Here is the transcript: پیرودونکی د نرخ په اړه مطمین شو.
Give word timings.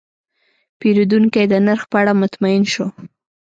پیرودونکی 0.79 1.45
د 1.49 1.53
نرخ 1.65 1.83
په 1.91 1.97
اړه 2.01 2.13
مطمین 2.21 2.61
شو. 2.73 2.85